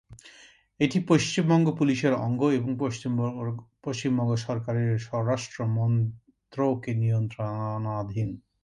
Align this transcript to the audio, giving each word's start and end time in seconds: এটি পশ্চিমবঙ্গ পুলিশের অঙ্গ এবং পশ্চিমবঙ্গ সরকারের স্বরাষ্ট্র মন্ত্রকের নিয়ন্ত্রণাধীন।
এটি 0.79 0.97
পশ্চিমবঙ্গ 1.07 1.67
পুলিশের 1.79 2.13
অঙ্গ 2.25 2.41
এবং 2.51 2.69
পশ্চিমবঙ্গ 3.83 4.31
সরকারের 4.45 4.91
স্বরাষ্ট্র 4.99 5.59
মন্ত্রকের 5.77 6.95
নিয়ন্ত্রণাধীন। 6.97 8.29